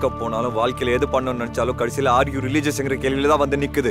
[0.00, 3.90] பார்க்க போனாலும் வாழ்க்கையில எது பண்ணணும்னு நினைச்சாலும் கடைசியில ஆர் யூ ரிலீஜியஸ்ங்கிற கேள்வியில தான் வந்து நிக்குது.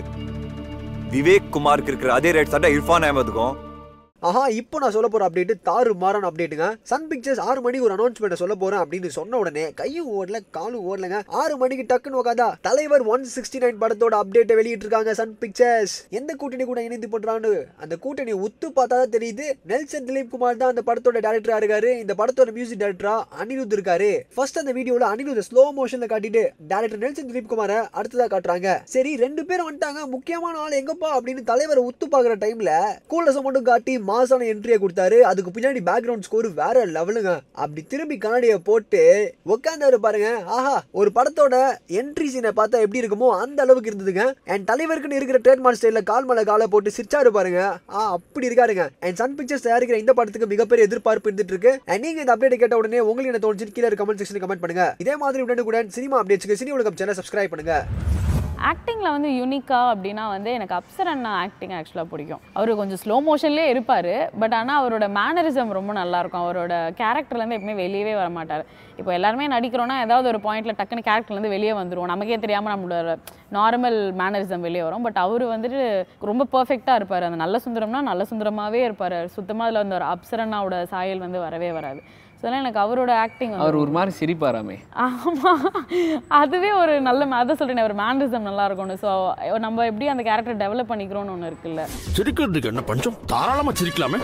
[1.11, 3.53] விவேக் குமாருக்கு இருக்கிற அதே ரேட் சட்டை இர்ஃபான் அஹமதுக்கும்
[4.27, 8.41] ஆஹா இப்போ நான் சொல்ல போகிற அப்டேட் தாறு மாறான அப்டேட்டுங்க சன் பிக்சர்ஸ் ஆறு மணிக்கு ஒரு அனௌன்ஸ்மெண்ட்
[8.41, 11.19] சொல்ல போறேன் அப்படின்னு சொன்ன உடனே கையும் ஓடல காலும் ஓடலங்க.
[11.41, 16.65] ஆறு மணிக்கு டக்குன்னு உட்காந்தா தலைவர் ஒன் சிக்ஸ்டி நைன் படத்தோட அப்டேட்டை வெளியிட்டிருக்காங்க சன் பிக்சர்ஸ் எந்த கூட்டணி
[16.71, 17.51] கூட இணைந்து பண்றான்னு
[17.83, 22.15] அந்த கூட்டணி உத்து பார்த்தா தான் தெரியுது நெல்சன் திலீப் குமார் தான் அந்த படத்தோட டேரக்டரா இருக்காரு இந்த
[22.21, 24.11] படத்தோட மியூசிக் டேரக்டரா அனிருத் இருக்காரு.
[24.35, 26.43] ஃபர்ஸ்ட் அந்த வீடியோல அனிருத் ஸ்லோ மோஷன்ல காட்டிட்டு
[26.73, 28.75] டேரக்டர் நெல்சன் திலீப் குமார அடுத்ததா காட்டுறாங்க.
[28.95, 32.73] சரி ரெண்டு பேரும் வந்துட்டாங்க முக்கியமான ஆள் எங்கப்பா அப்படின்னு தலைவரை உத்து பாக்குற டைம்ல
[33.13, 35.19] கூலசம் மட்டும் காட்டி மாசான என்ட்ரியை கொடுத்தாரு.
[35.31, 39.01] அதுக்கு பின்னாடி பேக்ரவுண்ட் ஸ்கோர் வேற லெவலுங்க அப்படி திரும்பி கண்ணாடியை போட்டு
[39.53, 40.29] உட்காந்தாரு பாருங்க.
[40.57, 41.55] ஆஹா ஒரு படத்தோட
[42.01, 44.25] என்ட்ரி சீனை பார்த்தா எப்படி இருக்குமோ அந்த அளவுக்கு இருந்ததுங்க.
[44.53, 47.61] என் தலைவருக்குன்னு இருக்கிற ட்ரேட்மார்க் ஸ்டைலில் கால் மேல காலை போட்டு சிரிச்சாரு பாருங்க.
[47.95, 48.85] ஆ அப்படி இருக்காருங்க.
[49.07, 52.81] என் சன் பிக்சர்ஸ் தயாரிக்கிற இந்த படத்துக்கு மிகப்பெரிய எதிர்பார்ப்பு இருந்துட்டு இருக்கு அண்ட் நீங்க இந்த அப்டேட் கேட்ட
[52.81, 54.87] உடனே உங்களுக்கு என்ன தோணுச்சு கீழே கமெண்ட் செக்ஷன் கமெண்ட் பண்ணுங்க.
[55.05, 57.75] இதே மாதிரி உடனே கூட சினிமா அப்டேட்ஸ்க்கு சினி உலகம் சேனல் சப்ஸ்கிரைப் பண்ணுங்க.
[58.69, 62.41] ஆக்டிங்கில் வந்து யூனிக்கா அப்படின்னா வந்து எனக்கு அப்சர் அண்ணா ஆக்டிங் ஆக்சுவலாக பிடிக்கும்.
[62.57, 66.43] அவர் கொஞ்சம் ஸ்லோ மோஷன்லேயே இருப்பார் பட் ஆனால் அவரோட மேனரிசம் ரொம்ப நல்லாயிருக்கும்.
[66.45, 68.63] அவரோட கேரக்டர்லேருந்து எப்பவுமே வெளியவே வர மாட்டார்
[68.99, 72.11] இப்போ எல்லாருமே நடிக்கிறோன்னா ஏதாவது ஒரு பாயிண்ட்டில் டக்குன்னு கேரக்டர்லேருந்து வெளியே வந்துருவோம்.
[72.13, 73.17] நமக்கே தெரியாமல் நம்மளோட
[73.57, 75.05] நார்மல் மேனரிசம் வெளியே வரும்.
[75.07, 75.81] பட் அவர் வந்துட்டு
[76.31, 77.27] ரொம்ப பர்ஃபெக்டாக இருப்பார்.
[77.27, 79.19] அந்த நல்ல சுந்தரம்னா நல்ல சுந்தரமாகவே இருப்பார்.
[79.37, 82.01] சுத்தமாக அதில் வந்து ஒரு அப்சர் அண்ணாவோட சாயல் வந்து வரவே வராது.
[82.41, 84.75] ஸோ எனக்கு அவரோட ஆக்டிங் அவர் ஒரு மாதிரி சிரிப்பாராமே.
[85.05, 85.51] ஆமா.
[86.41, 89.11] அதுவே ஒரு நல்ல அதான் சொல்றேன் ஒரு மேனரிசம் நல்லா இருக்கும்னு ஸோ
[89.57, 91.83] நம்ம எப்படி அந்த கேரக்டர் டெவலப் பண்ணிக்கிறோம்னு ஒன்று இருக்குல்ல.
[92.17, 93.17] சிரிக்கிறதுக்கு என்ன பஞ்சம்?
[93.33, 94.21] தாராளமா சிரிக்கலாமே.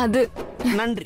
[0.00, 0.22] அது.
[0.74, 1.00] நன்றி.